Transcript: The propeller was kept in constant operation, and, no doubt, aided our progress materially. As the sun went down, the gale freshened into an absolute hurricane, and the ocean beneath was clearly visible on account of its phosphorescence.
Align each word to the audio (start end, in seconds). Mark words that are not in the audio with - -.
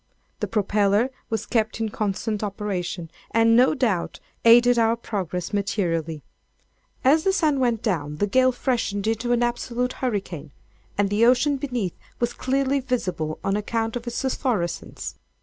The 0.39 0.47
propeller 0.47 1.11
was 1.29 1.45
kept 1.45 1.79
in 1.79 1.89
constant 1.89 2.41
operation, 2.43 3.11
and, 3.29 3.55
no 3.55 3.75
doubt, 3.75 4.19
aided 4.43 4.79
our 4.79 4.95
progress 4.95 5.53
materially. 5.53 6.23
As 7.03 7.23
the 7.23 7.31
sun 7.31 7.59
went 7.59 7.83
down, 7.83 8.15
the 8.15 8.25
gale 8.25 8.51
freshened 8.51 9.05
into 9.05 9.31
an 9.31 9.43
absolute 9.43 9.93
hurricane, 10.01 10.53
and 10.97 11.11
the 11.11 11.23
ocean 11.27 11.57
beneath 11.57 11.93
was 12.19 12.33
clearly 12.33 12.79
visible 12.79 13.37
on 13.43 13.55
account 13.55 13.95
of 13.95 14.07
its 14.07 14.19
phosphorescence. 14.23 15.19